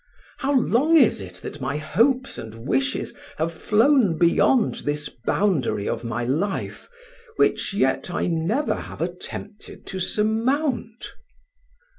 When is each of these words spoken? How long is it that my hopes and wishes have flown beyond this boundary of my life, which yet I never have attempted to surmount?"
How 0.39 0.59
long 0.59 0.97
is 0.97 1.21
it 1.21 1.35
that 1.43 1.61
my 1.61 1.77
hopes 1.77 2.39
and 2.39 2.65
wishes 2.67 3.13
have 3.37 3.53
flown 3.53 4.17
beyond 4.17 4.77
this 4.77 5.09
boundary 5.09 5.87
of 5.87 6.03
my 6.03 6.25
life, 6.25 6.89
which 7.35 7.75
yet 7.75 8.09
I 8.11 8.25
never 8.25 8.73
have 8.73 9.03
attempted 9.03 9.85
to 9.85 9.99
surmount?" 9.99 11.09